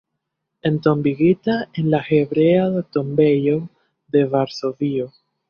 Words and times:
Entombigita 0.63 1.69
en 1.75 1.91
la 1.91 2.03
Hebrea 2.09 2.81
tombejo 2.91 3.69
de 4.07 4.25
Varsovio. 4.25 5.11